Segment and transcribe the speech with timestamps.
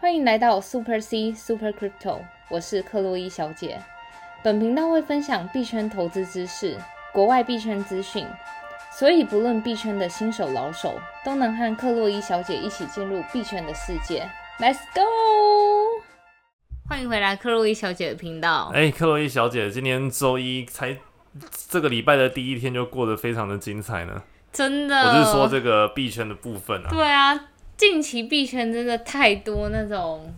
[0.00, 3.80] 欢迎来到 Super C Super Crypto，我是克洛伊小姐。
[4.44, 6.78] 本频道会分享币圈投资知识、
[7.12, 8.24] 国外币圈资讯，
[8.92, 14.30] 所以不论币圈的新手老手，都能和克洛伊小姐一起进入币圈的世界。
[14.60, 16.00] Let's go！
[16.88, 18.70] 欢迎回来克洛伊小姐的频道。
[18.72, 20.96] 哎，克洛伊小姐，今天周一才
[21.68, 24.22] 这个礼拜的第一天就过得非常的精彩呢。
[24.52, 26.88] 真的，我是说这个币圈的部分啊。
[26.88, 27.34] 对啊，
[27.78, 30.34] 近期币圈真的太多那种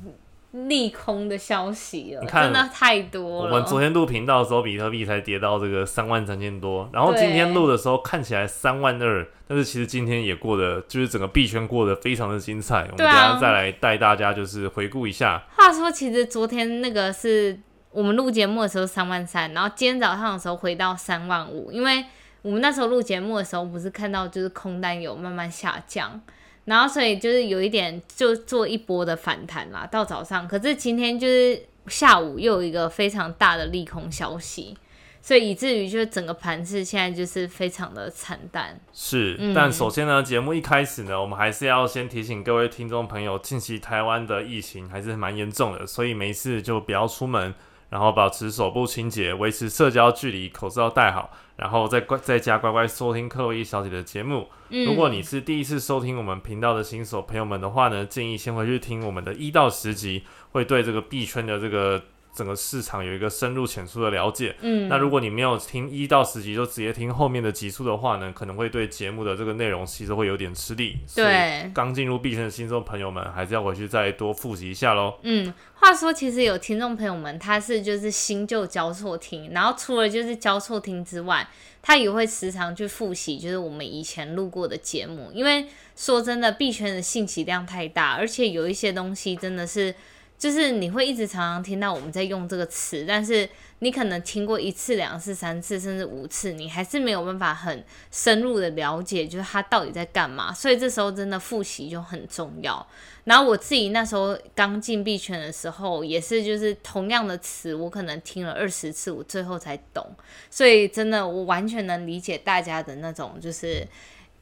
[0.53, 3.55] 利空的消息了，真的太多了。
[3.55, 12.83] 我们昨天录频道的时候，比特币才跌到这个三万三千多，然后今天录的时候看起来三万二，但是其实今天也过得就是整个币圈过得非常的精彩。
[12.83, 15.43] 我们等下再来带大家就是回顾一下。
[15.57, 17.59] 话说，其实昨天那个是
[17.91, 22.05] 我们录节目的时候三万三，然后今天早上的时候回到三万五，因为。
[22.43, 26.19] 我们那时候录节目的时候，不是看到就是空单有慢慢下降，
[26.65, 29.87] 然后所以就是有一点就做一波的反弹啦。
[29.87, 34.77] 到早上，可是今天就是下午又有一个非常大的利空消息，
[35.21, 38.79] 所以以至于就是整个盘子现在就是非常的惨淡。
[38.93, 47.55] 是，但首先呢，节目一开始呢，我们还是要先提醒各位听众朋友，近期台湾的疫情还是蛮严重的，所以没事就不要出门。
[47.91, 54.49] 然后保持手部清洁，维持社交距离，口罩戴好，然后再乖在家乖乖收听克洛伊小姐的节目。
[54.71, 62.03] 如果你是第一次收听我们频道的新手朋友们的话呢，建议先回去听我们的一到十集，会对这个币圈的这个。
[62.33, 64.55] 整个市场有一个深入浅出的了解。
[64.61, 70.97] 嗯，那如果你没有听一到十集，就直接听后面的集数的话呢，可能会对节目的这个内容其实会有点吃力。
[71.15, 75.19] 对，刚进入币圈的新手朋友们，还是要回去再多复习一下喽。
[75.23, 81.49] 嗯，话说其实有听众朋友们，他是就是新旧交错听，然后除了就是交错听之外，
[81.83, 85.31] 他也会时常去复习，就是我们以前录过的节目。
[85.35, 89.95] 因为说真的，币圈的信息量太大，而且有一些东西真的是。
[90.41, 93.47] 就是你会一直常常听到我们在用这个词，但是
[93.81, 100.51] 你可能听过一次、两次、三次，甚至五次，你还是没有办法很深入的了解，就是它到底在干嘛。
[100.51, 102.85] 所以这时候真的复习就很重要。
[103.25, 110.03] 然后我自己那时候刚进币圈的时候，也是就是同样的词，我可能听了二十次，我最后才懂。
[110.49, 113.87] 所以真的，我完全能理解大家的那种，就是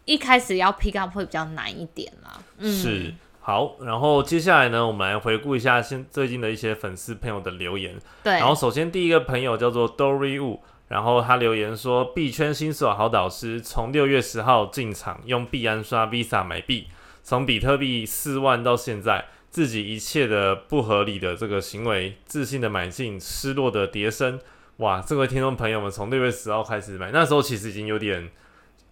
[0.05, 2.41] 一开始要 pick up 会比较难一点啦。
[2.59, 3.13] 嗯，是。
[3.49, 7.99] 好，然后接下来呢，我们来回顾一下现最近的一些粉丝朋友的留言。
[8.23, 16.89] 对，然后首先第一个朋友叫做 Dory Wu，然后他留言说，币圈新手好导师，从六月十号进场用币安刷 Visa 买币，
[17.23, 24.39] 从比特币四万到现在，自己一切的不合理的这个行为，自信的买进，失落的跌升。
[24.77, 28.31] 哇，这位听众朋友们从六月十号开始买，那时候其实已经有点。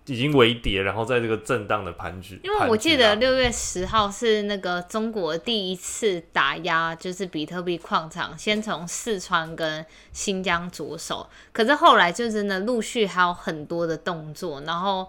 [0.07, 2.41] 已经微跌，然后在这个震荡的盘局。
[2.43, 15.09] 因为我记得六月十号是那个中国第一次打压，就是比特币矿场，先从四川跟新疆着手，可是后来就真的陆续还有很多的动作，然后。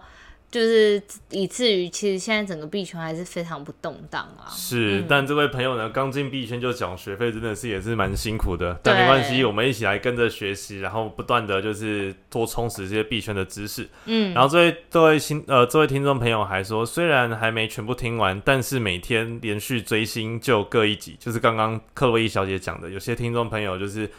[0.50, 4.48] 就是以至于，其实现在整个币圈还是非常不动荡啊。
[4.48, 8.80] 是，但这位朋友呢，刚进币圈就缴学费，真的是也是蛮辛苦的。
[8.82, 13.86] 但没关系，我们一起来跟着学习，然后不断的就是多充实这些币圈的知识。
[14.06, 21.14] 嗯，然后这位这位新呃这位听众朋友还说，虽然还没全部听完，但是每天连续追星就各一集。
[21.20, 24.10] 就是刚刚克洛伊小姐讲的，有些听众朋友就是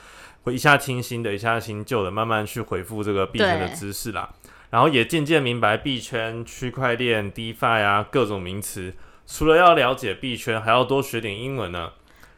[0.43, 4.29] 会一下听新的，一下听旧的，慢慢去回复这个币圈的知识啦。
[4.69, 8.93] 然后也渐渐明白币圈、区块链、DeFi 啊各种名词，
[9.25, 11.91] 除了要了解币圈，还要多学点英文呢。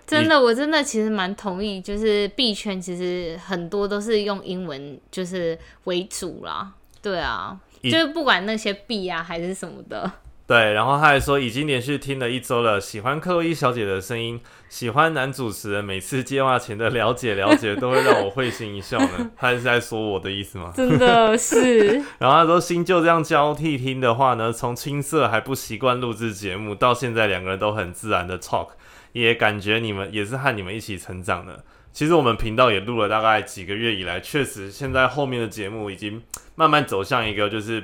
[0.07, 6.73] 真的，我真的其实蛮同意，就是币圈其实很多都是用英文就是为主啦。
[7.01, 10.11] 对啊，就是不管那些币啊还是什么的。
[10.51, 19.31] 对，然后他还说已经连续听了一周了，喜欢克洛伊小姐的声音，喜欢男主持人每次接话前的了解了解，都会让我会心一笑呢。
[19.39, 20.73] 他是在说我的意思吗？
[20.75, 22.03] 真的是。
[22.19, 28.71] 然后他说新旧这样交替听的话呢，从青涩还不习惯录制节目，到现在两个人都很自然的 talk，
[29.13, 31.63] 也感觉你们也是和你们一起成长的。
[31.93, 36.21] 其实我们频道也录了大概几个月以来，确实现在后面的节目已经
[36.55, 37.81] 慢慢走向一个就是。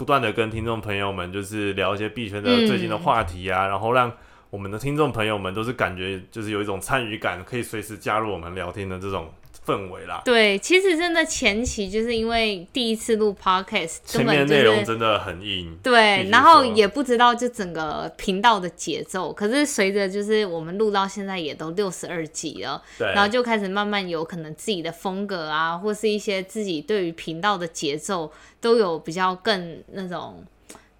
[0.00, 4.10] 不断的跟听众朋友们就是聊一些币圈的最近的话题啊，然后让
[4.48, 9.30] 我们的听众朋友们都是感觉就是有一种参与感，可以随时加入我们聊天的这种。
[9.70, 30.44] 氛围啦，对，其实真的前期就是因为第一次录 podcast，前面内容真的很硬，对，然后也不知道就整个频道的节奏，可是随着就是我们录到现在也都六十二集了，对，然后就开始慢慢有可能自己的风格啊，或是一些自己对于频道的节奏都有比较更那种。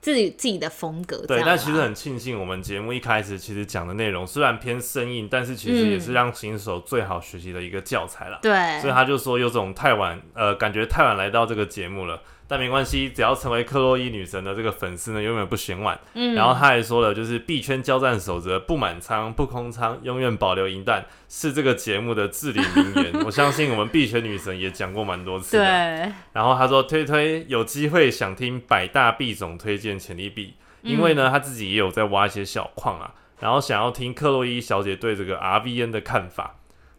[0.01, 1.27] 自己自己的风格。
[1.27, 8.39] 对，但其实很很庆幸，我们节目一开始其实讲的内容虽然偏生硬，但是其实也是让新手最好学习的一个教材了。
[8.41, 12.23] 对，所以他就说有种太晚，呃，感觉太晚来到这个节目了。
[12.51, 15.97] 但没关系，只要成为克洛伊女神的这个粉丝呢，永远不嫌晚。
[16.15, 23.13] 嗯，然后他还说了，就是币圈交战守则，不满仓不空仓，永远保留银弹，是这个节目的至理名言。
[23.25, 25.65] 我相信我们币圈女神也讲过蛮多次的。
[25.65, 36.57] 对，然后他说推推有机会想听百大币种推荐潜力币，因为呢他自己也有在挖一些小矿啊，然后想要听克洛伊小姐对这个 RVN 的看法。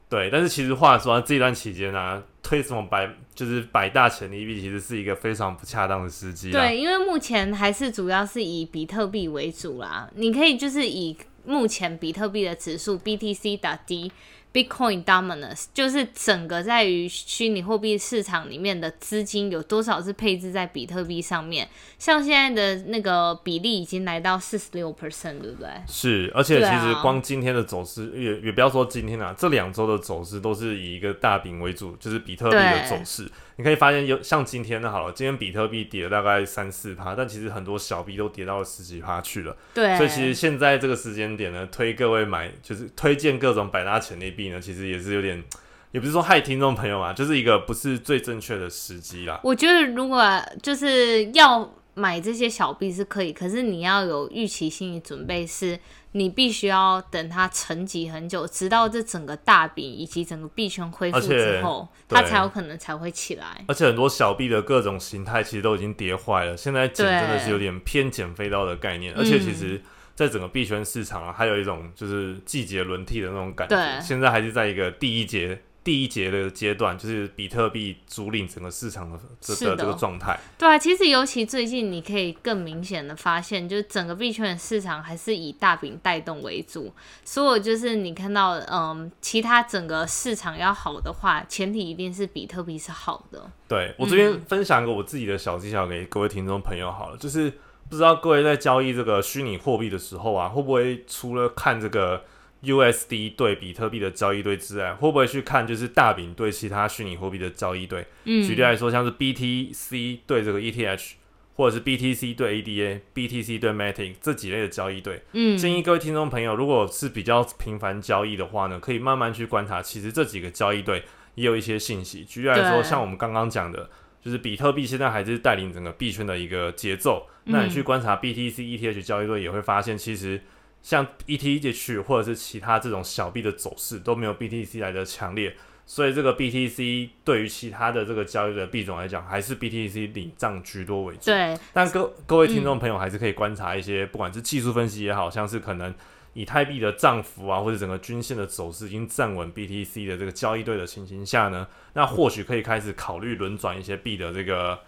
[0.08, 6.52] 对，但是其实话说这段期间啊，推什么百就是百大潜力币，其实是一个非常不恰当的时机。
[6.52, 10.10] 对，因为目前还是主要是以比特币为主啦。
[10.16, 11.16] 你可以就是以
[11.46, 14.12] 目前比特币的指数 BTC 打低。
[14.54, 25.70] Bitcoin dominance 就是整个在于虚拟货币市场里面的资金有多少是配置在比特币上面，像现在的那个比例已经来到四十六 percent，对不对？
[25.88, 33.32] 是，而且其实光今天的走势，也也不要说今天啊，这两周的走势都是以一个大饼为主，就是比特币的走势。
[33.62, 39.56] 你可以发现有像今天的好了，今天比特币跌了大概三四趴，但其实很多小币都跌到了十几趴去了。
[39.72, 45.44] 对，所以其实现在这个时间点呢，推各位买就是推荐各种百搭潜力币呢，其实也是有点，
[45.92, 49.40] 也不是说害听众朋友啊，就是一个不是最正确的时机啦。
[49.44, 50.24] 我觉得如果
[50.64, 55.80] 就是要买这些小币是可以，可是你要有预期心理准备，是
[56.14, 63.64] 你必须要等它沉积很久，直到这整个大饼以及整个币圈恢复之后，它才有可能才会起来。
[63.68, 69.82] 而且很多小币的各种形态其实都已经跌坏了，现在减真的是有点偏减飞刀的概念，而且其实。
[70.14, 73.76] 在整个币圈市场啊，还有一种就是季节轮替的那种感觉。
[73.76, 80.40] 对现在还是在一个第一节第一节的阶段，就是比特币主领整个市场的这是的的这个状态。
[80.58, 86.94] 对啊，其实尤其最近，你可以更明显的发现，就是整个币圈的市场还是以大饼带动为主。
[87.26, 93.50] 所有就是你看到，嗯，其他整个市场要好的话，前提一定是比特币是好的。
[93.68, 97.50] 对我这边分享一个我自己的小技巧给各位听众朋友好了，就是
[97.90, 102.24] 不知道各位在交易这个虚拟货币的时候啊，会不会除了看这个
[102.64, 108.06] USD 对比特币的交易对之外，会不会去看就是大饼对其他虚拟货币的交易对？
[108.26, 111.14] 嗯，举例来说，像是 BTC 对这个 ETH，
[111.56, 115.24] 或者是 BTC 对 ADA、BTC 对 Matic 这几类的交易对。
[115.34, 121.04] 嗯，建议各位听众朋友，如果是比较频繁交易的话呢，可以慢慢去观察，其实这几个交易对
[121.36, 122.24] 也有一些信息。
[122.24, 123.90] 举例来说，像我们刚刚讲的，
[124.22, 127.28] 就是比特币现在还是带领整个币圈的一个节奏。
[127.46, 130.40] 那你去观察 BTC、ETH 交易对，也会发现其实
[130.82, 135.56] 像 ETH 或者是其他这种小币的走势都没有 BTC 来的强烈。
[135.84, 141.26] 所以这个 BTC 对于其他的这个交易的币种来讲，还是 BTC 领涨居多为主。
[141.26, 145.94] 对，但各各位听众朋友还是可以观察一些，不管是技术分析也好，像是可能
[146.34, 154.80] 以太币的涨幅啊，或者整个均线的走势已经站稳 BTC 的这个交易对的情形下呢，那或许可以开始考虑轮转一些币的这个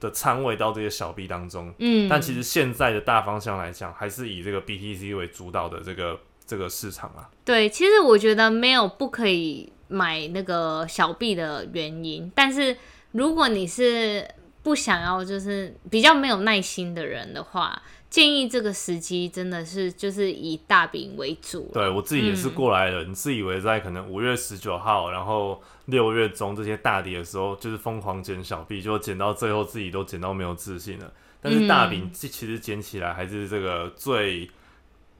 [0.00, 1.72] 的仓位到这些小币当中。
[1.78, 7.30] 嗯，但其实现在的大方向来讲，还是以这个 BTC 为主导的这个这个市场啊。
[7.44, 12.76] 对，其实我觉得没有不可以买那个小币的原因，但是
[13.12, 14.26] 如果你是
[14.62, 17.80] 不想要，就是比较没有耐心的人的话，
[18.10, 21.74] 建议这个时机真的是就是以大饼为主啊。
[21.74, 31.12] 对我自己也是嗯过来人，自以为在可能五月十九号，然后六月中这些大跌的时候，就是疯狂捡小币，就捡到最后自己都捡到没有自信了。
[31.40, 34.50] 但是大饼这其实捡起来还是这个最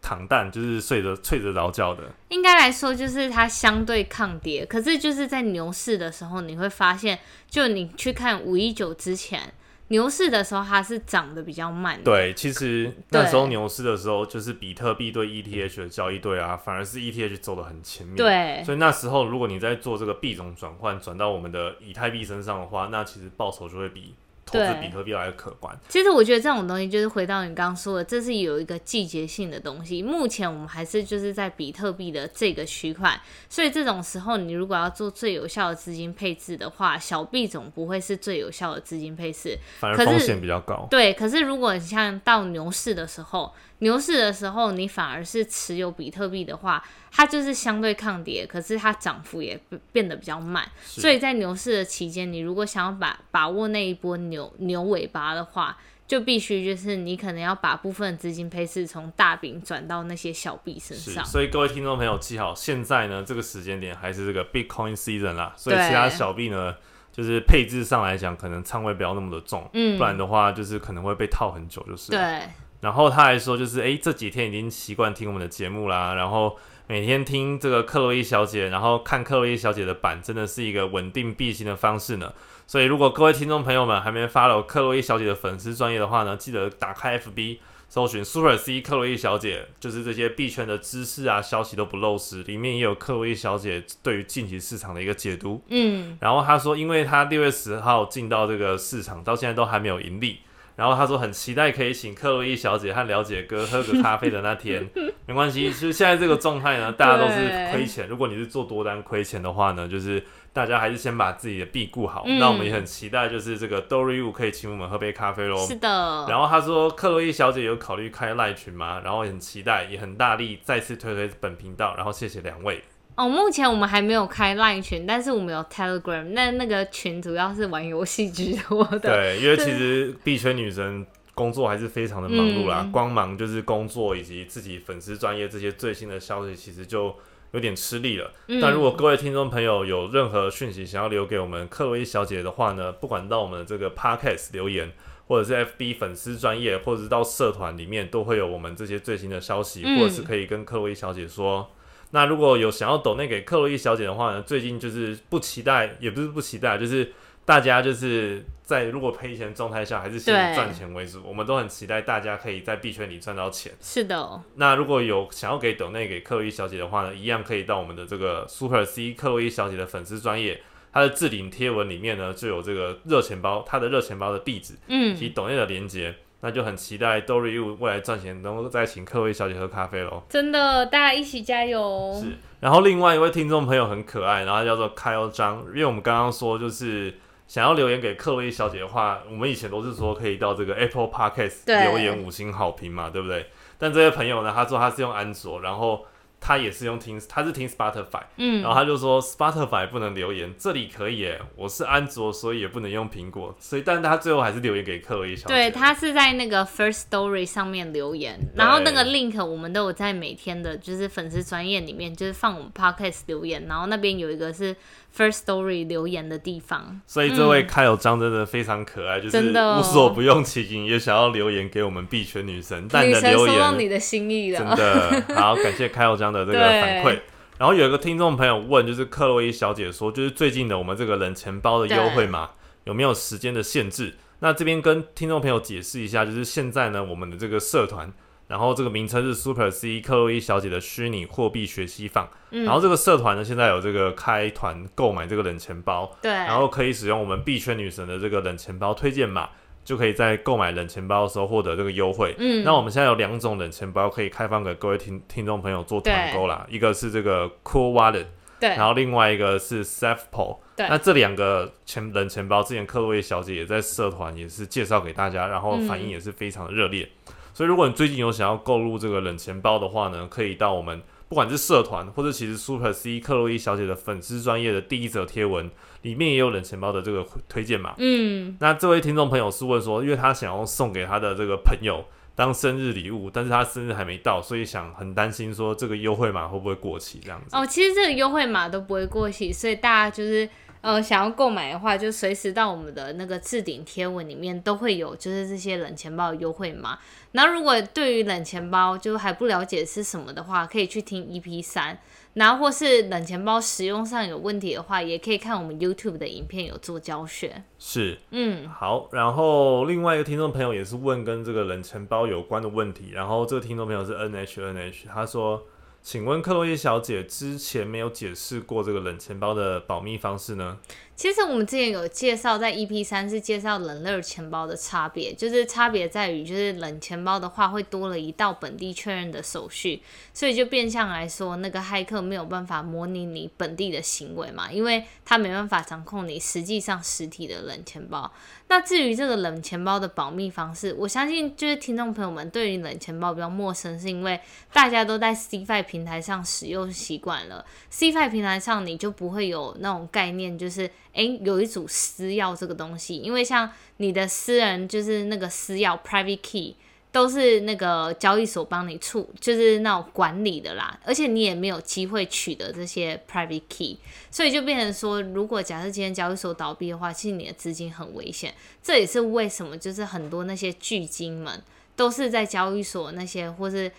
[0.03, 2.03] 躺蛋，就是睡着睡着着觉的。
[2.29, 9.55] 应该来说，就是它相对抗跌，可是就是在牛市的时候，你会发现，就你去看五一九之前
[9.91, 12.05] 牛市的时候，它是涨得比较慢的。
[12.05, 18.17] 对，其实那时候牛市的时候，就是比特币对 ETH 的交易对啊，反而是 ETH 走得很前面。
[18.17, 24.15] 对所以那时候如果你在做这个币种转换，转到我们的以太币身上的话，那其实报酬就会比
[24.51, 25.79] 投资对比特币来的可观。
[25.89, 30.03] 其实我觉得这种东西就是回到你刚刚说的，这是有一个季节性的东西。
[30.03, 39.59] 目前我们还是就是在比特币的这个区块，所以这种时候你如果要做最有效的资金配置的话，小币种不会是最有效的资金配置。
[39.79, 40.87] 反而风险比较高。
[40.91, 50.67] 对，可是如果你像到牛市的时候，牛市的时候你反而是持有比特币的话，它就是相对抗跌，可是它涨幅也变变得比较慢。
[50.83, 61.25] 所以在牛市的期间，你如果想要把把握那一波牛牛尾巴的话，就必须就是你可能要把部分资金配置从大饼转到那些小币身，上。
[61.25, 66.75] 所以各位听众朋友记好，现在呢这个时间点还是这个 Bitcoin season 啦，所以其他小币呢
[67.13, 72.11] 就是配置上来讲，可能仓位不要那么的重，嗯不然的话就是可能会被套很久，就是。
[72.11, 72.43] 对，
[72.81, 76.57] 然后他还说，就是诶，这几天已经习惯听我们的节目啦，然后
[76.87, 82.33] 每天听这个克洛伊小姐，然后看克洛伊小姐的版，真的是一个稳定必行的方式呢。
[82.67, 87.59] 所以如果各位听众朋友们还没 follow 克洛伊小姐的粉丝专业的话呢，记得打开 FB
[87.89, 95.61] 搜寻 Super C 克洛伊小姐，就是这些币圈的知识啊、消息都不漏失，里面也有克洛伊小姐对于近期市场的一个解读。
[95.69, 100.39] 嗯，然后他说，因为他六月十号进到这个市场，到现在都还没有盈利。
[100.81, 104.89] 然后他说很期待可以请克洛伊小姐和了解哥喝个咖啡的那天。
[105.29, 108.09] 没关系，其实现在这个状态呢， 大家都是亏钱。
[108.09, 112.25] 如果你是做多单亏钱的话呢，就是大家还是先把自己的币顾好。
[112.27, 115.59] 嗯那我们也很期待，就是这个 Dory Wu 可以请我们喝杯咖啡喽。
[115.67, 116.25] 是的。
[116.27, 119.03] 然后他说，克洛伊小姐有考虑开赖群吗？
[119.05, 121.95] 然后很期待，也很大力再次推推本频道。
[121.95, 122.83] 然后谢谢两位。
[123.21, 126.23] 哦，目前我们还没有开 Line 群，但是我们有 Telegram。
[126.31, 128.99] 那那个群主要是玩游戏居多的。
[128.99, 137.15] 对，因为其实币圈女神工作还是非常的忙碌啦，嗯光忙就是工作以及自己粉丝专业这些最新的消息，其实就
[137.51, 138.33] 有点吃力了。
[138.49, 144.91] 嗯但如果各位听众朋友有任何讯息想要留给我们克洛伊小姐的话呢，不管到我们的这个 Podcast 留言，
[145.27, 151.69] 或者是 FB 粉丝专业，或者是到社团里面，都会有我们这些最新的消息，嗯或者是可以跟克洛伊小姐说。
[152.13, 157.13] 那如果有想要抖内给克洛伊小姐的话呢，最近就是不期待，也不是不期待，就是
[157.45, 161.23] 大家就是在如果赔钱的状态下，还是先赚钱为主。
[161.25, 163.73] 我们都很期待大家可以在币圈里赚到钱。
[163.81, 170.61] 是的，那如果有想要给抖内给克洛伊小姐的话呢，一样可以到我们的这个 Super C 克洛伊小姐的粉丝专业，
[170.93, 176.15] 它的置顶贴文里面呢就有这个热钱包，它的热钱包的地址以及嗯，抖内的连接。
[176.41, 180.23] 那就很期待 Dory 未来赚钱能够再请客位小姐喝咖啡喽。
[180.29, 182.19] 真的，大家一起加油。
[182.21, 187.15] 是，然后另外一位听众朋友很可爱，然后叫做 Kyle 张，因为我们刚刚说就是
[187.47, 193.47] 想要留言给克洛伊小姐的话，我们以前都是说可以到这个 Apple Podcast 留言五星好评嘛，对不对？
[193.77, 196.05] 但这位朋友呢，他说他是用安卓，然后
[196.41, 198.63] 他也是用听，他是听 Spotify，嗯。
[198.63, 205.55] 然后他就说 Spotify 不能留言，这里可以耶，我是安卓，所以也不能用苹果，所以但他最后还是留言给克洛伊小姐。
[205.55, 214.75] 对他是在那个 First Story 上面留言，然后那个 link 我们都有在每天的就是粉丝专业里面，就是放我们 podcast 留言，然后那边有一个是
[215.17, 217.01] First Story 留言的地方。
[217.07, 227.21] 所以这位开有张真的非常可爱，就是无所不用其极，也想要留言给我们币圈女神，但你的留言收到你的心意了真，的好，感谢开有张的这个反馈。
[227.59, 232.51] 然后有一个听众朋友问，就是克洛伊小姐说，就是最近的我们这个冷钱包的优惠码
[232.85, 234.15] 有没有时间的限制？
[234.39, 238.11] 那这边跟听众朋友解释一下，就是现在呢，我们的这个社团，
[238.51, 242.65] 然后这个名称是 Super C 克洛伊小姐的虚拟货币学习坊，嗯。
[242.65, 249.49] 然后这个社团呢，现在有这个开团购买这个冷钱包，对，然后可以使用我们币圈女神的这个冷钱包推荐码，
[249.85, 252.35] 就可以在购买冷钱包的时候获得这个优惠。
[252.39, 258.27] 嗯，那我们现在有两种冷钱包可以开放给各位听听众朋友做团购啦，一个是这个 Cool Wallet，
[258.59, 258.71] 对。
[258.71, 260.59] 然后另外一个是 Safepol。
[260.75, 260.89] 对。
[260.89, 267.09] 那这两个钱冷钱包，之前克洛伊小姐也在社团也是介绍给大家，然后反应也是非常的热烈。
[267.53, 275.71] 所以如果你最近有想要购入这个冷钱包的话呢，可以到我们不管是社团或者其实 Super C 克洛伊小姐的粉丝专业的第一则贴文
[276.03, 277.95] 里面也有冷钱包的这个推荐码。
[277.99, 282.05] 嗯，那这位听众朋友是问说，因为他想要送给他的这个朋友
[282.35, 287.57] 当生日礼物，但是他生日还没到，所以想很担心说这个优惠码会不会过期这样子。
[287.57, 290.49] 哦，其实这个优惠码都不会过期，所以大家就是
[290.81, 296.99] 呃想要购买的话，就随时到我们的那个置顶贴文里面都会有，就是这些冷钱包的优惠码。
[297.33, 301.99] 然后如果对于冷钱包就还不了解是什么的话，可以去听 EP 三。
[302.35, 307.65] 然后或是冷钱包使用上有问题的话，也可以看我们 YouTube 的影片有做教学。
[307.79, 315.63] 是，嗯，好，然后另外一个听众朋友也是问跟这个冷钱包有关的问题，然后这个听众朋友是 N H N H，他说。
[316.03, 320.79] 请问克洛伊小姐之前没有解释过这个冷钱包的保密方式呢？
[321.21, 330.01] 其实我们之前有介绍，在 EP 三是介绍冷热钱包的差别，就是差别在于，就是冷钱包的话会多了一道本地确认的手续，
[330.33, 338.33] 所以就变相来说，那个骇客没有办法模拟你本地的行为嘛，因为他没办法掌控你实际上实体的冷钱包。
[338.69, 344.41] 那至于这个冷钱包的保密方式，我相信就是听众朋友们对于冷钱包比较陌生，是因为
[344.73, 356.75] 大家都在 CFI 平台上使用习惯了，CFI 平台上你就不会有那种概念，就是诶有一组私钥这个东西，因为像你的私人就是那个私钥 private key。
[357.13, 363.99] 都是那个交易所帮你处，就是那种管理的啦，而且你也没有机会取得这些 private key，
[364.31, 368.55] 所以就变成说，如果假设今天交易所倒闭的话，其实你的资金很危险。
[368.81, 371.61] 这也是为什么，就是很多那些巨金们
[371.97, 373.91] 都是在交易所那些或是。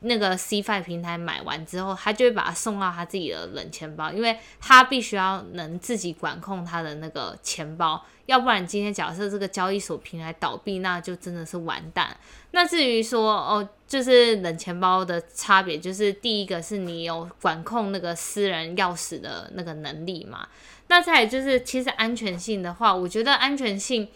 [0.00, 12.16] 那个 C Five 平台买完之后，他就会把它送到他自己的冷钱包，因为他必须要能自己管控他的那个钱包，要不然今天假设这个交易所平台倒闭，那就真的是完蛋。
[12.50, 20.46] 那至于说哦，就是冷钱包的差别，就是第一个是你有管控那个私人钥匙的那个能力嘛，
[20.88, 24.08] 那再就是其实安全性的话，我觉得安全性。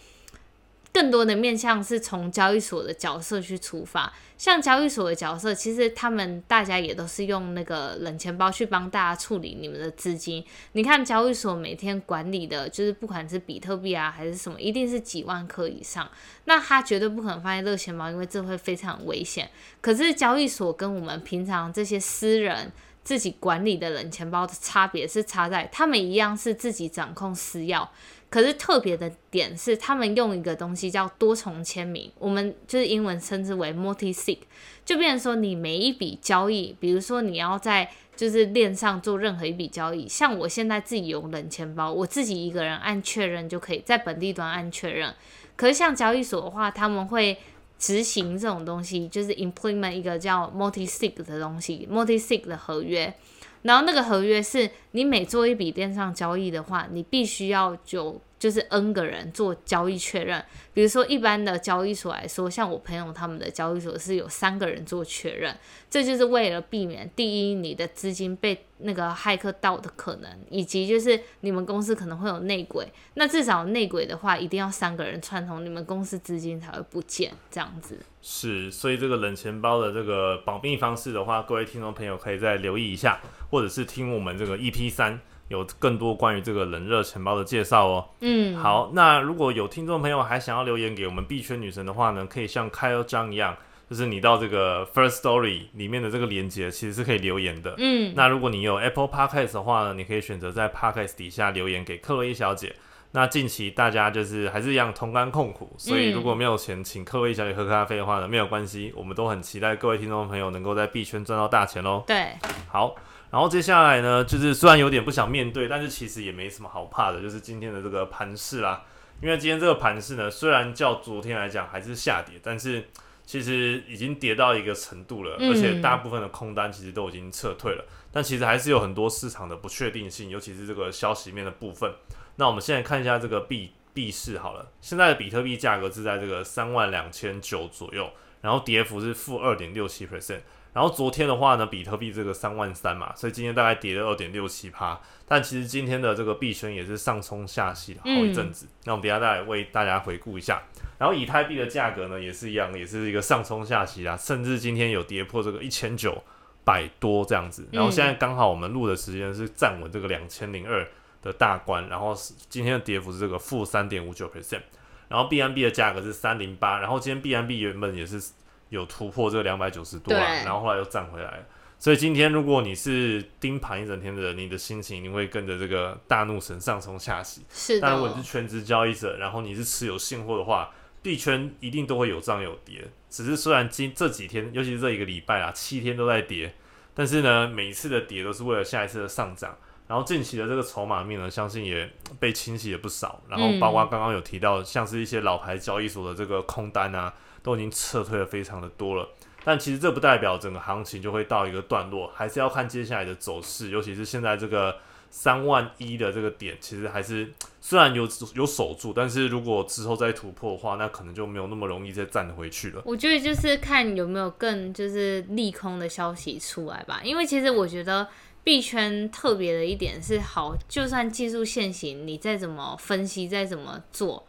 [0.98, 10.44] 更多的面向是从交易所的角色去出发，像交易所的角色，其实他们大家也都是用那个冷钱包去帮大家处理你们的资金。
[10.72, 16.10] 你看交易所每天管理的，就是不管是比特币啊还是什么，一定是几万颗以上，
[16.46, 19.48] 那他绝对不可能放在热钱包，因为这会非常危险。
[19.80, 22.72] 可是交易所跟我们平常这些私人
[23.04, 27.86] 自己管理的冷钱包的差别是差在，他们一样是自己掌控私钥。
[28.30, 34.38] 可是特别的点是，他们用一个东西叫多重签名，我们就是英文称之为 multi-sig，
[34.84, 45.14] 就变成说你每一笔交易，比如说你要在就是链上做任何一笔交易，像我现在自己有冷钱包，我自己一个人按确认就可以在本地端按确认。
[45.56, 47.38] 可是像交易所的话，他们会
[47.78, 53.14] 执行这种东西，就是 implement 一个叫 multi-sig 的东西，multi-sig 的合约。
[53.62, 60.44] 然后那个合约是你每做一笔电商交易的话，你必须要就就是 N 个人做交易确认。
[60.72, 65.56] 比如说一般的交易所来说，像我朋友他们的交易所是有三个人做确认，
[65.90, 72.86] 这就是为了避免第一你的资金被那个骇客盗的可能，以及就是你们公司可能会有内鬼。
[73.14, 77.98] 那至少内鬼的话，一定要三个人串通，你们公司资金才会不见这样子。
[78.22, 88.08] 是，所以这个冷钱包的这个保密方式的话，各位听众朋友可以再留意一下，或者是听我们这个 EP 三有更多关于这个冷热钱包的介绍哦。
[88.20, 93.56] 嗯，好，那如果有听众朋友还想要留言给我们币圈女神的话呢，可以像开了章一样，
[93.88, 97.74] 就是你到这个 First Story 里面的这个链接，其实是可以留言的。
[97.78, 102.74] 嗯，那如果你有 Apple Podcast 的话呢，你可以选择在 Podcast 底下留言给克洛伊小姐。
[103.12, 112.04] 那近期大家就是还是一样同甘共苦，所以如果没有钱请克洛伊小姐喝咖啡的话呢，没有关系，我们都很期待各位听众朋友能够在币圈赚到大钱喽。
[112.06, 112.32] 对，
[112.68, 112.94] 好，
[113.30, 118.84] 然后接下来呢，就是虽然有点不想面对，但是其实也没什么好怕的，就是今天的这个盘势啦。
[119.20, 122.88] 因为今天这个盘势呢，虽然较昨天来讲还是下跌，但是
[123.26, 131.92] 其实已经跌到一个程度了，而且大部分的空单其实都已经撤退了，但其实还是有很多市场的不确定性，尤其是这个消息面的部分。
[132.36, 138.08] 那我们现在看一下这个币币市好了，现在的比特币价格是在这个三万两千九左右，
[138.40, 140.40] 然后跌幅是负二点六七 percent，
[140.72, 150.62] 然后昨天的话呢，比特币这个三万三嘛，所以今天大概跌了二点六七趴，但其实今天的这个币圈也是上冲下洗了好一阵子，那我们等下再来为大家回顾一下，
[150.98, 156.22] 然后以太币的价格呢也是一样，也是一个上冲下洗啊，甚至今天有跌破这个一千九
[156.64, 160.86] 百多这样子，然后现在刚好我们录的时间是站稳这个两千零二。
[161.20, 164.60] 的大关，然后是今天的跌幅是这个负三点五九 percent，
[165.08, 168.22] 然后 BNB 的价格是三零八，然后今天 BNB 原本也是
[168.70, 171.44] 有突破这个两百九十多啊，然后后来又涨回来，
[171.78, 177.42] 所以今天如果你是盯盘一整天的人，你的心情一定会跟着这个大怒神上冲下洗。
[177.50, 180.70] 是但如果你是全职交易者，然后你是持有现货的话，
[181.02, 186.54] 币圈一定都会有涨有跌，只是虽然今这几天，尤其是这一个礼拜啊，七天都在跌，
[186.94, 189.56] 但是呢，每一次的跌都是为了下一次的上涨。
[189.86, 193.22] 然后近期的这个筹码面呢，相信也被清洗了不少。
[193.26, 197.14] 然后包括刚刚有提到，像是一些老牌交易所的这个空单啊，
[197.48, 199.08] 都已经撤退了非常的多了。
[199.42, 203.70] 但其实这不代表整个行情就会到一个段落，还是要看接下来的走势。
[203.70, 204.76] 尤其是现在这个
[205.10, 212.82] 三万一的这个点，其实还是虽然有有守住，但是如果之后再突破的话，那可能就没有那么容易再站回去了。
[212.84, 218.06] 我觉得就是看有没有更就是利空的消息出来吧，因为其实我觉得。
[218.44, 224.26] 币圈特别的一点是，好，就算技术现行，你再怎么分析，再怎么做，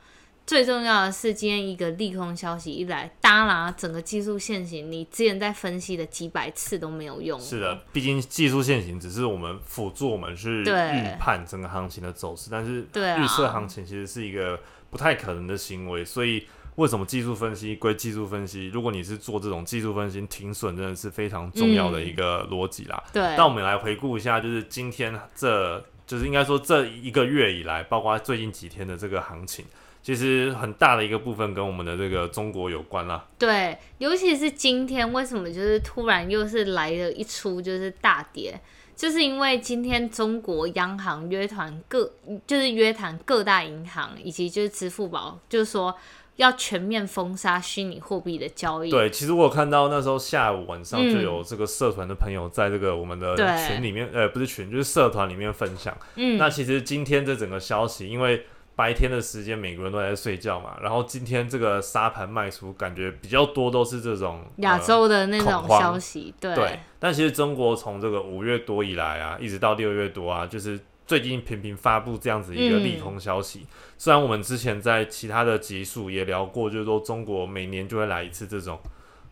[0.49, 7.39] 最重要的是今天一个利空消息一来，当然整个技术现行，你之前在分析的几百次都没有用。
[7.39, 14.59] 是的，毕竟技术现行只是我们辅助，我们去预判整个行情的走势，但是预测行情其实是一个
[14.89, 16.47] 不太可能的行为，所以。
[16.75, 18.67] 为什么技术分析归技术分析？
[18.67, 23.03] 如果你是做这种技术分析，停损真的是非常重要的一个逻辑啦。
[23.11, 23.21] 对。
[23.35, 29.65] 那我们来回顾一下，就是今天这就是应该说这一个月以来，包括最近几天的这个行情，
[30.01, 33.27] 其实很大的一个部分跟我们的这个中国有关啦。
[33.37, 38.59] 对，尤其是今天为什么就是突然又是来了一出就是大跌，
[38.95, 42.11] 就是因为今天中国央行约谈各
[42.47, 45.93] 就是约谈各大银行以及就是支付宝，就是说
[46.37, 48.89] 要全面封杀虚拟货币的交易。
[48.89, 53.35] 对，其实我有看到那时候下午晚上就有这个社团的朋友在这个我们的
[53.67, 55.95] 群里面，呃，不是群，就是社团里面分享。
[56.15, 58.45] 嗯，那其实今天这整个消息，因为
[58.79, 66.55] 白天的时间每个人都在睡觉嘛，然后今天这个沙盘卖出，感觉比较多都是这种亚呃洲的那种消息，对。
[66.55, 73.67] 对，但其实中国从这个五月多以来啊，一直到六月多啊，就是最近频频发布这样子一个利空消息。
[73.97, 78.79] 虽然我们之前在其他的集数也聊过，就是说中国每年就会来一次这种，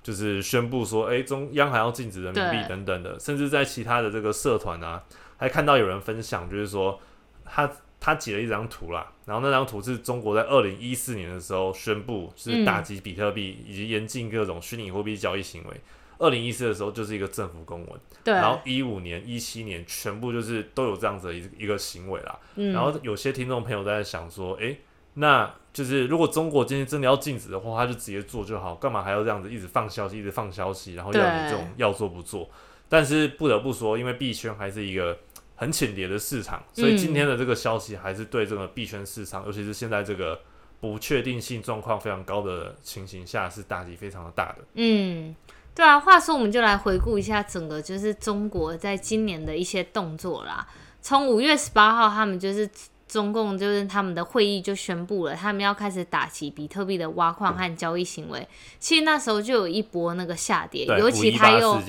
[0.03, 5.01] 就是宣布说，哎、中央行要禁止人民币等等的，甚至在其他的这个社团啊，
[5.37, 6.99] 还看到有人分享，就是说
[7.45, 7.71] 他
[8.07, 15.81] 他截了一张图啦，然后那张图是中国在二零一四年的时候宣布，就是打击比特币以及严禁各种虚拟货币交易行为。
[16.17, 22.39] 二零一四的时候就是一个政府公文，对，然后一五年、一七年全部就是都有这样子的一一个行为啦。
[22.55, 24.79] 嗯，然后有些听众朋友在想说，诶，
[25.15, 32.49] 那就是如果中国今天真的要禁止的话，他就直接做就好，干嘛还要这样子一直放消息、一直放消息，然后要你这种要做不做？
[32.87, 35.19] 但是不得不说，因为币圈还是一个
[35.57, 40.39] 很浅碟的市场，所以嗯今天的这个消息还是对这个币圈市场，尤其是现在这个
[40.79, 44.59] 不确定性状况非常高的情形下，是打击非常的大的。
[44.75, 45.35] 嗯，
[45.73, 45.99] 对啊。
[45.99, 50.67] 话说，我们就来回顾一下整个就是中国在今年的一些动作啦。
[51.01, 52.69] 从五月十八号，他们就是
[53.07, 58.45] 中共就是他们的会议就宣布了，他们要开始打击比特币的挖矿和交易行为。
[58.79, 61.81] 其实那时候就有一波那个下跌，尤其他又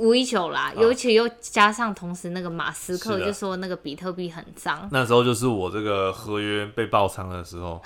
[0.00, 7.80] 五一九啦，尤其又加上同时那个马斯克就说那个比特币很脏，那时候就是我这个合约被爆仓的时候。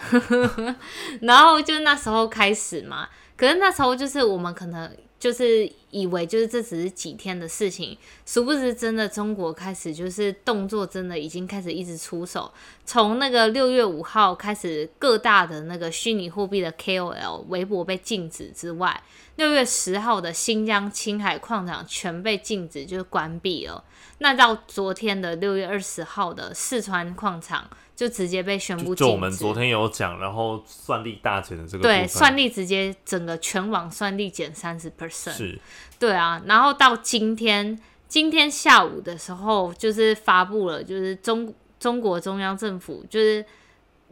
[1.21, 12.51] 然后就那时候开始嘛，可是那时候就是我们可能就是以为就是这只是几天的事情，殊不知真的中国开始就是动作真的已经开始一直出手，
[12.87, 19.03] 从那个六月五号开始，各大的那个虚拟货币的 KOL 微博被禁止之外，
[19.37, 23.85] 六月十号的新疆青海矿场全被禁止，就是关闭了。
[24.23, 27.69] 那到昨天的六月二十号的四川矿场
[28.01, 29.01] 就直接被宣布禁止。
[29.01, 35.33] 就就我们昨天有讲，然后算力大减的这个对，算力直接整个全网算力减三十 percent。
[35.33, 35.59] 是
[35.99, 43.45] 对啊，然后到今天，今天下午的时候，就是发布了，就是中中国中央政府就是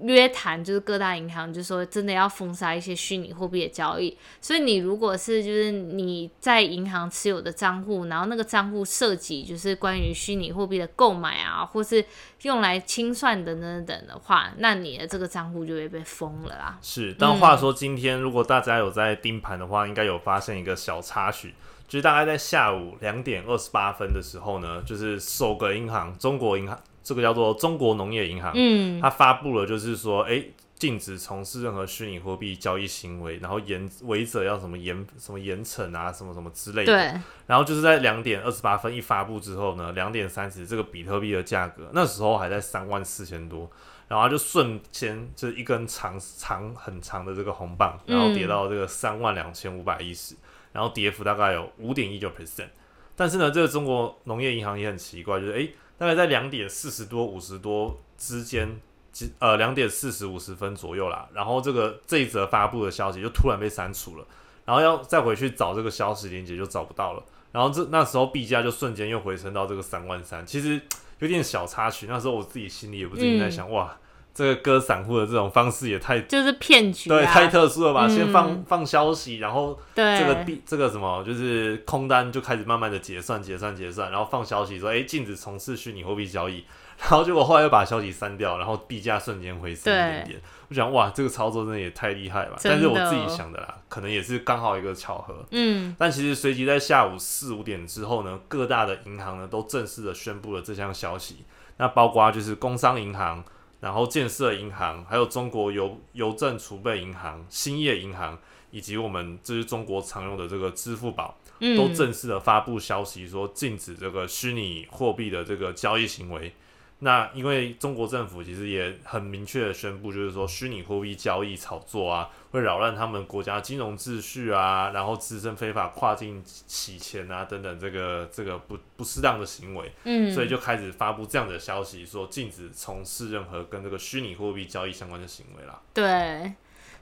[0.01, 4.17] 约谈，就是各大银行就说真的要封杀一些虚拟货币的交易。
[4.41, 12.05] 所以你如果是就是你在银行持有的账户，然后那个账户涉及就是关于虚拟货币的购买啊，或是
[12.43, 16.79] 用来清算等等等的话，那你的这个账户就会被封了啦。
[16.81, 17.15] 是。
[17.19, 21.55] 但话说，今天如果大家有在盯盘的话，应该有发现一个小插曲，
[21.89, 30.45] 就是大概在下午两点二十八分的时候呢，就是首个银行中国银行，这个叫做中国农业银行，嗯，它发布了就是说，哎、
[30.75, 36.93] 禁止从事任何虚拟货币交易行为，然后严违者要什么严什么严惩啊，什么什么之类的。
[36.93, 43.71] 对，然后就是在两点二十八分一发布之后呢，两点三十这个比特币的价格那时候还在三万四千多，
[44.07, 50.35] 然后它就瞬间就是一根长长很长的这个红棒，然后跌到这个三万两千五百一十，
[50.73, 52.69] 然后跌幅大概有五点一九 percent。
[53.17, 58.81] 但是呢，这个中国农业银行也很奇怪，就是诶，大概在两点四十多、五十多之间，
[59.13, 61.29] 其呃两点四十五十分左右啦。
[61.35, 64.25] 然后这个这一则发布的消息就突然被删除了，
[64.65, 67.23] 然后要再回去找这个消息链接就找不到了。
[67.51, 70.81] 然后这那时候币价就瞬间又回升到这个三万三，其实
[71.19, 72.07] 有点小插曲。
[72.09, 73.99] 那时候我自己心里也不禁在想，哇，
[74.39, 78.07] 这个割散户的这种方式也太就是骗局、啊，对太特殊了吧？
[78.07, 86.65] 嗯先放放消息，然后对这个币这个什么，就是空单就开始慢慢的结算、结算、结算，然后放消息说，哎、禁止从事虚拟货币交易，
[87.01, 90.41] 然后结果后来又把消息删掉，然后币价瞬间回升一点点。
[90.69, 92.59] 我想，哇，这个操作真的也太厉害了吧！
[92.63, 95.45] 但是我自己想的啦，可能也是刚好一个巧合。
[95.51, 101.45] 嗯但其实随即在下午四五点之后呢，各大的银行呢都正式的宣布了这项消息。
[101.79, 103.43] 那包括就是工商银行，
[103.81, 108.39] 然后建设银行，还有中国邮邮政储备银行、兴业银行，
[108.71, 116.53] 以及我们这是中国常用的这个支付宝，嗯，都正式的发布消息说禁止这个虚拟货币的这个交易行为。
[117.01, 135.81] 那因为中国政府其实也很明确的宣布，就是说虚拟货币交易炒作啊，会扰乱他们国家金融秩序啊，然后滋生非法跨境洗钱啊等等这个这个不不适当的行为，嗯，所以就开始发布这样的消息，说禁止从事任何跟这个虚拟货币交易相关的行为啦。
[135.95, 136.53] 对。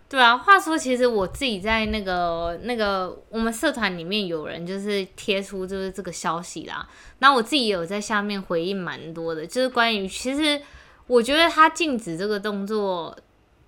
[0.08, 6.88] 对啊，话说，其实我自己在那个那个我们社团里面有人就是贴出就是这个消息啦，
[7.18, 10.62] 那我自己也有在下面回应蛮多的，就是关于其实
[11.08, 13.18] 我觉得他禁止这个动作，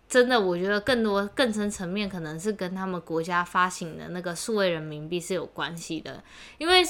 [0.08, 6.22] 真的我觉得更多更深层面可能是跟他们国家发行的那个数位人民币是有关系的，
[6.58, 6.84] 因为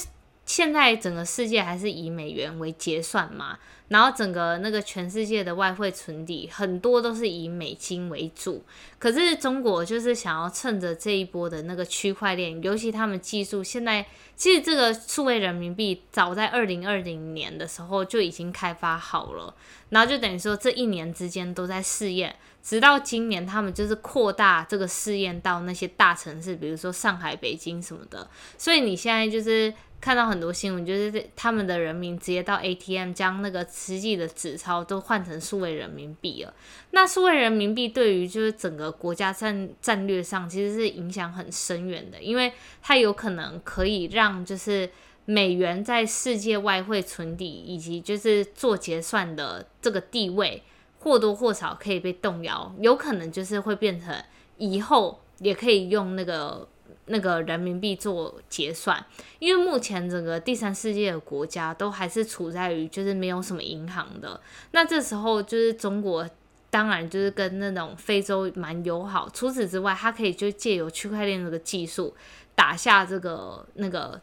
[0.44, 3.58] 现在整个世界还是以美元为结算嘛。
[3.88, 8.62] 然后整个那个全世界的外汇存底很多都是以美金为主，
[8.98, 14.05] 可是中国就是想要趁着这一波的那个区块链，尤其他们技术现在
[14.37, 19.55] 其实这个数位人民币早在二零二零年的时候就已经开发好了，
[19.88, 29.72] 然后就等于说这一年之间都在试验，直到今年他们就是扩大这个试验到那些大城市，比如说上海、北京什么的，所以你现在就是。
[30.01, 36.52] 看到很多新闻，就是他们的人民直接到 ATM 将那个实际的纸钞都换成数位人民币了。
[36.90, 44.90] 那数位人民币对于就是整个国家战战略上其实是影响很深远的，因为它有可能可以让就是
[45.24, 50.62] 美元在世界外汇存底以及就是做结算的这个地位
[50.98, 54.14] 或多或少可以被动摇，有可能就是会变成
[54.56, 56.68] 以后也可以用那个。
[57.09, 59.05] 那个人民币做结算，
[59.38, 64.40] 因为目前整个第三世界的国家都还是处在于就是没有什么银行的，
[64.71, 66.29] 那这时候就是中国
[66.71, 72.14] 当然就是跟那种非洲蛮友好，除此之外，它可以就借由区块链这个技术
[72.55, 74.21] 打下这个那个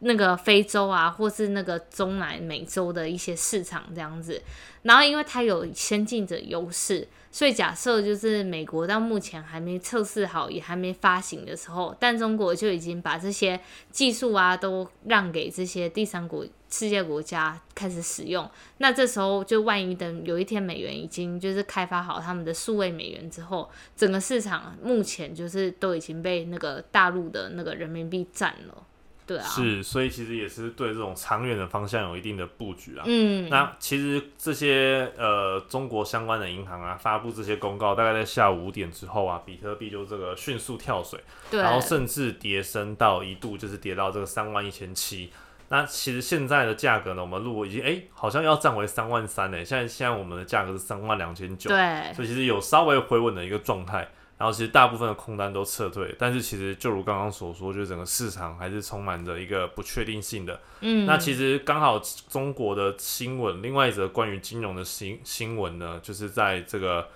[0.00, 4.42] 那个非洲啊，或是那个中南美洲的一些市场这样子，
[4.82, 7.06] 然后因为它有先进者优势。
[7.34, 13.58] 所以假设就是美国到目前还没测试好，也还没发行的时候，但中国就已经把这些
[13.90, 18.46] 技术啊都让给这些第三国世界国家开始使用。
[18.76, 28.86] 那这时候就万一等有一天美元已经就是开发好他们的数位美元之后，整个市场目前就是都已经被那个大陆的那个人民币占了。
[29.24, 33.04] 对啊，是，所以其实也是对这种长远的方向有一定的布局啊。
[33.06, 41.20] 嗯，那其实这些呃中国相关的银行啊，发布这些公告，大概在下午五点之后啊，比特币就这个迅速跳水，
[41.52, 45.30] 然后甚至跌升到一度就是跌到这个三万一千七。
[45.68, 54.08] 那其实现在的价格呢，我们如果已经哎好像要站回三万三呢，现在现在我们的价格是三万两千九，对，所以其实有稍微回稳的一个状态。
[54.42, 60.60] 然后其实大部分的空单都撤退，但是其实就如刚刚所说，就整个市场还是充满着一个不确定性的。
[60.80, 67.06] 嗯，那其实刚好中国的新闻，另外一则关于金融的新新闻呢，就是在这个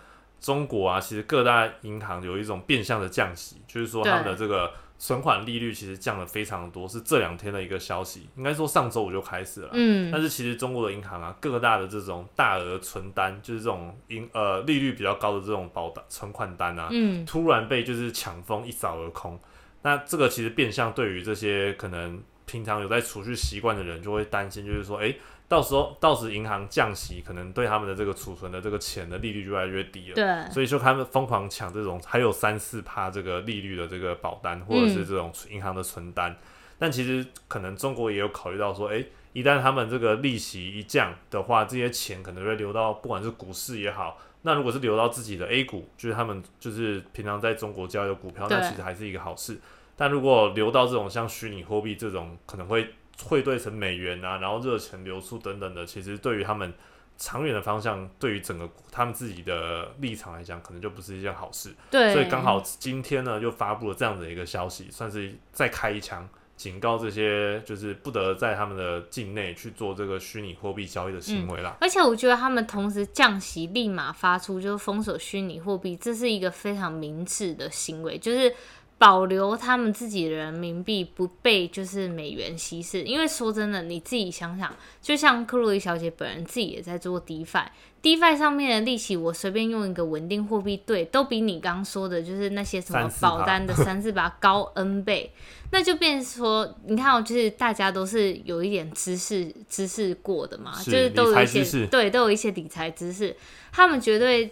[0.41, 4.71] 中国啊，其实各大银行有一种变相的降息，就是说他们的这个。
[4.99, 8.29] 存款利率其实降了非常多，是这两天的一个消息。
[8.37, 9.71] 应该说上周五就开始了。
[9.73, 19.39] 嗯，但是其实中国的银行啊，各大的这种大额存单，就是这种银呃利率比较高的这种保单存款单啊，嗯，突然被就是抢疯一扫而空。
[19.83, 25.15] 那这个其实变相对于这些可能平常有在储蓄习惯的人，就会担心，就是说，哎。
[25.49, 30.15] 到时候，到时银行降息，可能对他们的这个储存的这个钱的利率就越来越低了。
[30.15, 36.37] 对，所以说他们疯狂抢这种还有三四趴这个利率的这个保单，或者是这种银行的存单。
[36.79, 49.61] 但其实可能中国也有考虑到说，哎，一旦他们这个利息一降的话，这些钱可能会流到不管是股市也好，那如果是流到自己的 A 股，就是他们就是平常在中国交易的股票，那其实还是一个好事。
[49.95, 52.93] 但如果流到这种像虚拟货币这种，可能会。
[53.25, 56.73] 汇兑成美元啊，然后热钱流出等等的，其实对于他们
[57.17, 61.75] 长远的方向，对于整个他们自己的立场来讲，可能就不是一件好事。
[61.91, 71.77] 对，所以刚好今天呢，就发布了这样的一个消息，算是再开一枪，警告这些就是不得在他们的境内去做这个虚拟货币交易的行为啦。
[71.81, 78.55] 而且我觉得他们同时降息，立马发出就是封锁虚拟货币，这是一个非常明智的行为，就是。
[78.99, 95.31] 保留他们自己的人民币不被就是美元稀释，因为说真的，你自己想想，就像克洛伊小姐本人自己也在做 DeFi，DeFi 上面的利息，我随便用一个稳定货币兑，都比你刚刚说的，就是那些什么保单的三四把高 N 倍，
[95.73, 103.37] 那就变说，你看，就是大家都是有一点知识知识过的嘛，就是都有一些对，都有一些理财知识，
[103.71, 104.51] 他们绝对。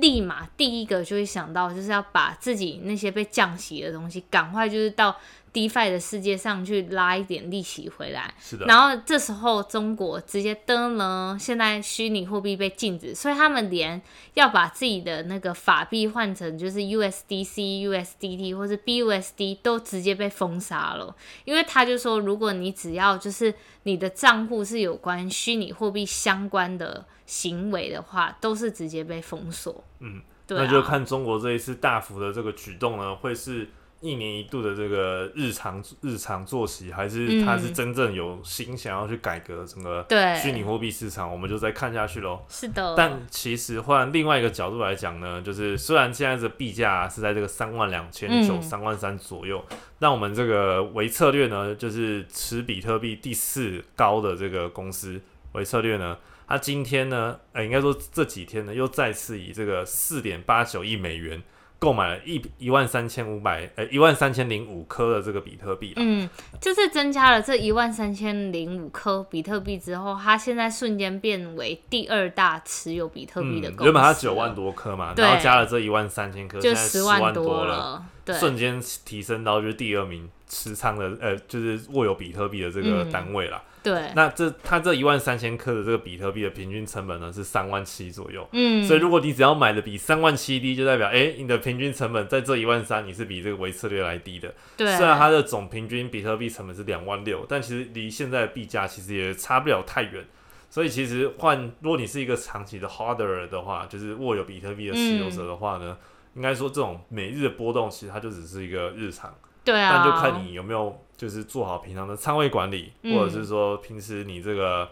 [0.00, 5.16] 立马第一个就会想到，就是要把自己那些被降息的东西，赶快就是到
[5.56, 8.34] DeFi 的世界上去拉一点利息回来。
[8.38, 14.02] 是的，然后这时候中国直接登了，现在虚拟货币被禁止，所以他们连
[14.34, 21.16] 要把自己的那个法币换成就是 USDC、USDT 或是 BUSD 都直接被封杀了，
[21.46, 29.82] 因为他就说，如果你只要就是你的账户是有关虚拟货币相关的行为的话，都是直接被封锁。
[30.00, 41.30] 嗯，对、啊，那就看中国这一次大幅的这个举动呢，会是一年一度的这个日常日常作息，还是他是真正有心想要去改革整个对虚拟货币市场？
[41.30, 42.44] 我们就再看下去喽。
[42.48, 49.64] 是的，但其实换另外一个角度来讲呢，就是虽然现在的币价是在这个三万两千九、嗯三万三左右，
[50.00, 55.20] 那我们这个维策略呢，就是持比特币第四高的这个公司
[55.52, 61.42] 维策略呢，它今天呢，呃，应该说这几天呢，又再次以这个四点八九亿美元
[61.78, 65.92] 购买了一一万三千五百呃一万三千零五颗的这个比特币。
[65.96, 66.28] 嗯，
[66.60, 83.62] 就是增加了这一万三千零五颗比特币之后，它现在瞬间变为第二大持有比特币的公司、嗯原本它九万多颗嘛，对然后加了这一万三千颗，就十十万多了，对，瞬间提升到就是第二名持仓的呃，就是握有比特币的这个嗯单位啦。
[83.82, 88.48] 对，那这它这一万三千克的这个比特币的平均成本呢是三万七左右。
[88.50, 94.52] 嗯，所以如果你只要买的比三万七低，就代表哎、诶你的平均成本在这一万三，你是比这个维策略来低的。
[94.76, 100.24] 对，虽然它的总平均比特币成本是两万六，但其实离现在的币价其实也差不了太远。
[100.68, 105.96] 所以其实换，如果你是一个长期的 holder 的话，就是握有比特币的持有者的话呢，
[106.36, 109.34] 应该说这种每日的波动，其实它就只是一个日常。
[109.64, 114.88] 对啊，但就看你有没有就是做好平常的仓位管理，嗯或者是说平时你这个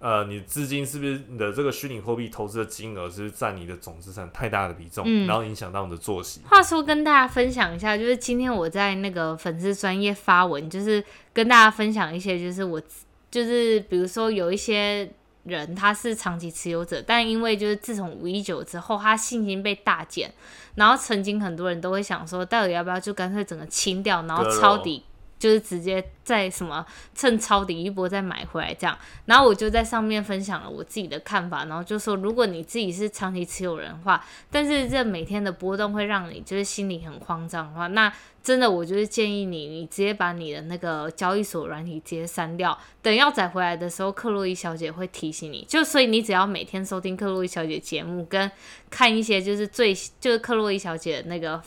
[0.00, 6.42] 呃你资金是不是你的这个虚拟货币投资的金额是不是占你的总资产太大的比重，嗯然后影响到你的作息。
[6.44, 12.78] 话说跟大家分享一下，就是今天我在那个粉丝专业发文，就是跟大家分享一些，就是我
[13.30, 15.10] 就是比如说有一些
[15.48, 20.32] 人他是长期持有者，但因为就是自从五一九之后，他信心被大减，
[20.74, 25.02] 然后曾经很多人都会想说，到底要不要就干脆整个清掉，然后抄底。
[25.38, 45.64] 就是直接在什么趁抄底一波再买回来这样，然后我就在上面分享了我自己的看法，然后就说如果你自己是长期持有人的话，但是这每天的波动会让你就是心里很慌张的话，那真的我就是建议你，你直接把你的那个交易所软体直接删掉，等要载回来的时候，克洛伊小姐会提醒你。
[45.68, 48.50] 就所以你只要每天收听克洛伊小姐节目，跟
[48.90, 51.62] 看一些就是最就是克洛伊小姐那个。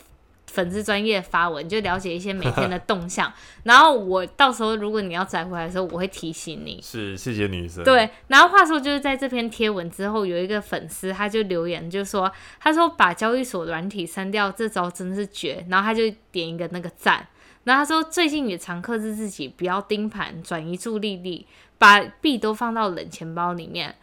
[0.52, 3.32] 粉丝专业发文，就了解一些每天的动向，
[3.64, 6.78] 然后我到时候如果你要载回来的时候，我会提醒你。
[6.82, 17.26] 是，谢谢女生。，对，然后话说就是在这篇贴文之后，有一个粉丝他就留言就说，他说把交易所软体删掉这招真是绝，然后他就点一个那个赞，
[17.64, 21.46] 然后他说最近也常克制自己不要盯盘，转移注意力，
[21.78, 23.96] 把币都放到冷钱包里面，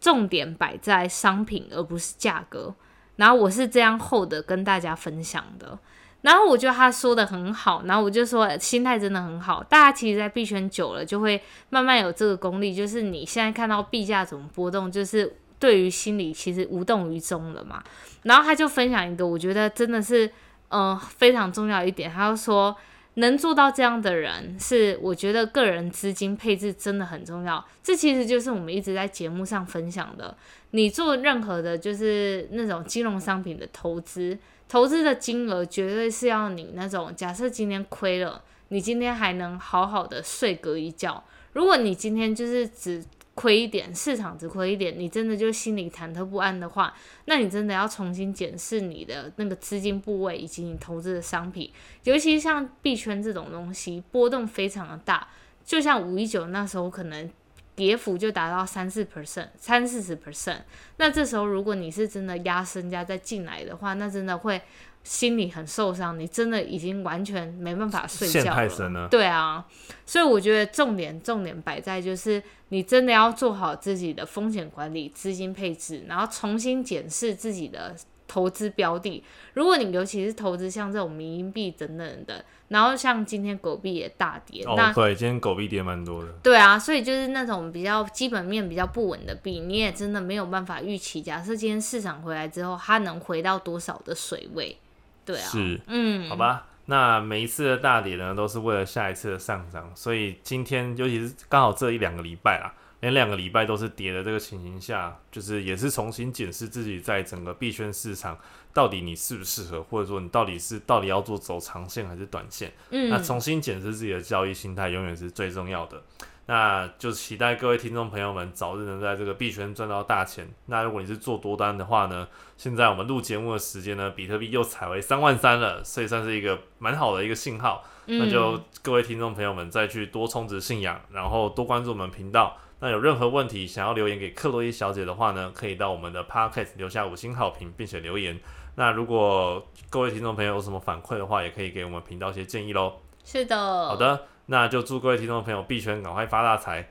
[0.00, 2.74] 重点摆在商品而不是价格。
[3.16, 5.78] 然后我是这样厚的跟大家分享的。
[6.22, 9.62] 然后我觉得他说的很好，然后我就说心态真的很好。
[9.62, 17.82] 大家其实，在币圈久了，就会慢慢有这个功力，就是你现在看到币价怎么波动，就是对于心理其实无动于衷了嘛。
[18.22, 20.30] 然后他就分享一个，我觉得真的是，
[20.70, 22.10] 嗯，非常重要一点。
[22.10, 22.74] 他就说，
[23.14, 27.64] 能做到这样的人，是我觉得个人资金配置真的很重要。
[27.82, 30.36] 这其实就是我们一直在节目上分享的。
[30.72, 34.36] 你做任何的，就是那种金融商品的投资，
[34.68, 41.22] 投资的金额绝对是要你那种，假设今天亏了，你今天还能好好的睡个一觉。
[41.52, 46.94] 如果你今天就是只亏一点，市场只亏一点，你真的就心里忐忑不安的话，
[47.24, 51.70] 那你真的要重新检视你的那个资金部位以及你投资的商品，
[52.04, 55.28] 尤其像币圈这种东西，波动非常的大。
[55.64, 57.30] 就像五一九那时候可能
[57.74, 60.60] 跌幅就达到三四 percent、三四十 percent，
[60.98, 64.60] 那这时候如果你是真的压身家再进来的话，那真的会
[65.04, 68.56] 心里很受伤，你真的已经完全没办法睡陷觉了。
[68.56, 69.06] 太深了。
[69.08, 69.64] 对啊，
[70.04, 77.94] 所以我觉得重点重点摆在就是你真的要做好自己的风险管理、资金配置，然后重新检视自己的
[78.26, 79.22] 投资标的。
[79.52, 86.32] 如果你尤其是投资像这种民营币等等的，然后像今天狗币也大跌，那哦，对，今天狗币跌蛮多的。
[86.42, 91.20] 对啊，所以就是那种比较基本面比较不稳的币，你也真的没有办法预期。
[91.20, 94.76] 假设今天市场回来之后，它能回到多少的水位？
[95.24, 96.66] 对啊，是，嗯，好吧。
[96.86, 108.38] 那每一次的大跌呢，都是为了下一次的上涨，所以今天尤其是刚好这一两个礼拜啦，连两个礼拜都是跌的这个情形下，就是也是重新检视自己在整个币圈市场
[108.74, 112.70] 到底你适不适合，或者说你到底是到底要做走长线还是短线。
[112.90, 116.02] 嗯，那重新检视自己的交易心态，永远是最重要的。
[116.46, 120.46] 那就期待各位听众朋友们早日能在这个币圈赚到大钱。
[120.66, 127.82] 那如果你是做多单的话呢，现在我们录节目的时间呢，比特币又踩回三万三了，所以算是一个蛮好的一个信号。
[128.06, 132.58] 那就各位听众朋友们再去多充值信仰，然后多关注我们频道。
[132.80, 138.38] 那有任何问题想要留言给克洛伊小姐的话呢，可以到我们的 podcast 留下五星好评，并且留言。
[138.74, 143.00] 那如果各位听众朋友有什么反馈的话，也可以给我们频道一些建议喽。
[143.24, 144.26] 是的，好的。
[144.46, 146.88] 那就祝各位听众朋友币圈赶快发大财。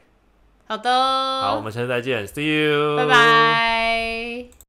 [0.66, 0.90] 好的，
[1.42, 4.63] 好，我们下次再见，See you，拜拜。